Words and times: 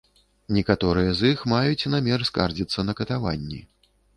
Некаторыя 0.55 1.11
з 1.19 1.29
іх 1.35 1.43
маюць 1.53 1.89
намер 1.97 2.27
скардзіцца 2.31 2.89
на 2.89 2.93
катаванні. 3.03 3.61